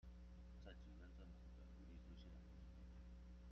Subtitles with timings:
[0.65, 2.31] 在幾任政府的努力之下